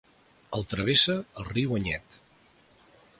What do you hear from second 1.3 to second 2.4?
el riu Anyet.